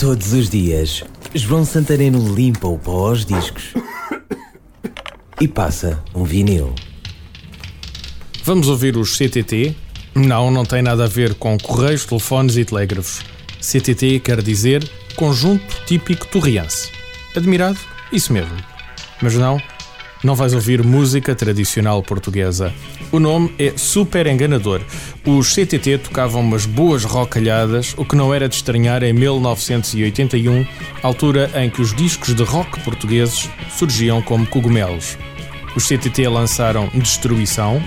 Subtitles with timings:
[0.00, 1.04] Todos os dias,
[1.34, 3.74] João Santareno limpa o pó aos discos
[5.38, 6.74] e passa um vinil.
[8.42, 9.76] Vamos ouvir os CTT?
[10.14, 13.20] Não, não tem nada a ver com correios, telefones e telégrafos.
[13.60, 16.90] CTT quer dizer Conjunto Típico Torriense.
[17.36, 17.78] Admirado?
[18.10, 18.56] Isso mesmo.
[19.20, 19.60] Mas não,
[20.22, 22.72] não vais ouvir música tradicional portuguesa.
[23.10, 24.80] O nome é super enganador.
[25.26, 30.66] Os CTT tocavam umas boas rocalhadas, o que não era de estranhar em 1981,
[31.02, 35.16] altura em que os discos de rock portugueses surgiam como cogumelos.
[35.74, 37.82] Os CTT lançaram Destruição,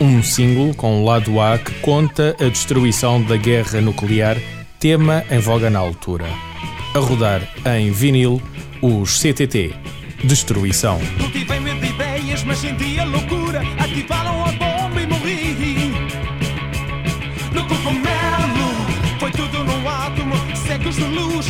[0.00, 4.36] um single com o lado A que conta a destruição da guerra nuclear,
[4.78, 6.26] tema em voga na altura.
[6.94, 8.42] A rodar em vinil,
[8.82, 9.74] os CTT.
[10.24, 10.98] Destruição.
[12.50, 13.62] Mas senti a loucura.
[13.78, 15.92] Ativaram a bomba e morri.
[17.54, 18.66] No cogumelo,
[19.20, 20.34] foi tudo num átomo.
[20.56, 21.46] Secos de luz,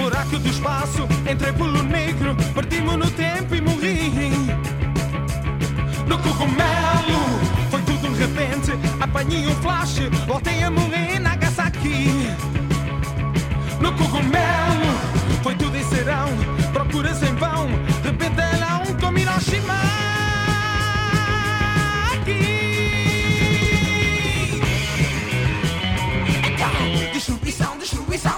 [0.00, 4.10] buraco do espaço, entrei pelo negro, parti-me no tempo e morri.
[6.06, 7.20] No cogumelo,
[7.70, 12.34] foi tudo de repente, apanhei um flash, voltei a morrer na Nagasaki.
[13.78, 14.89] No cogumelo,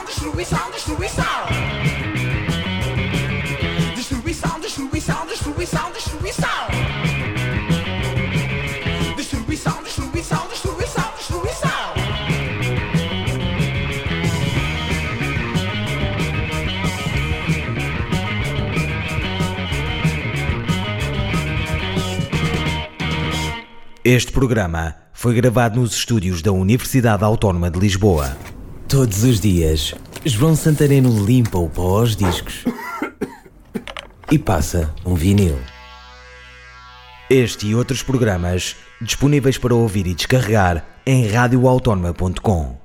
[0.04, 1.24] destruição, destruição,
[3.94, 4.60] destruição.
[4.60, 5.26] Destruição, destruição,
[5.92, 6.48] destruição, destruição.
[9.16, 11.92] Destruição, destruição, destruição.
[24.04, 28.36] Este programa foi gravado nos estúdios da Universidade Autónoma de Lisboa.
[28.92, 32.62] Todos os dias, João Santareno limpa o pó aos discos
[34.30, 35.58] e passa um vinil.
[37.30, 42.81] Este e outros programas disponíveis para ouvir e descarregar em radioautónoma.com.